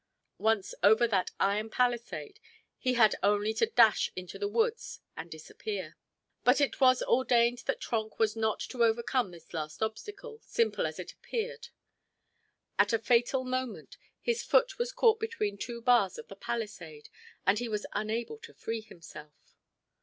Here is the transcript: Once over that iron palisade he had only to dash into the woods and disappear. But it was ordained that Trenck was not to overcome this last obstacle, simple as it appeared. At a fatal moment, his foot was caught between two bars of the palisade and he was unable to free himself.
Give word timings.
Once 0.39 0.73
over 0.81 1.07
that 1.07 1.29
iron 1.39 1.69
palisade 1.69 2.39
he 2.79 2.95
had 2.95 3.13
only 3.21 3.53
to 3.53 3.67
dash 3.67 4.09
into 4.15 4.39
the 4.39 4.47
woods 4.47 4.99
and 5.15 5.29
disappear. 5.29 5.95
But 6.43 6.59
it 6.59 6.81
was 6.81 7.03
ordained 7.03 7.59
that 7.67 7.79
Trenck 7.79 8.17
was 8.17 8.35
not 8.35 8.59
to 8.61 8.83
overcome 8.83 9.29
this 9.29 9.53
last 9.53 9.83
obstacle, 9.83 10.39
simple 10.43 10.87
as 10.87 10.97
it 10.97 11.11
appeared. 11.13 11.67
At 12.79 12.93
a 12.93 12.97
fatal 12.97 13.43
moment, 13.43 13.95
his 14.19 14.41
foot 14.41 14.79
was 14.79 14.91
caught 14.91 15.19
between 15.19 15.55
two 15.59 15.83
bars 15.83 16.17
of 16.17 16.29
the 16.29 16.35
palisade 16.35 17.09
and 17.45 17.59
he 17.59 17.69
was 17.69 17.85
unable 17.93 18.39
to 18.39 18.55
free 18.55 18.81
himself. 18.81 19.55